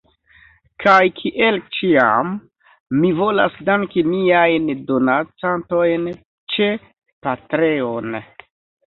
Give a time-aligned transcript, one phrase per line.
[0.83, 2.31] Kaj kiel ĉiam,
[3.01, 6.07] mi volas danki miajn donacantojn
[6.55, 6.71] ĉe
[7.27, 8.17] Patreon.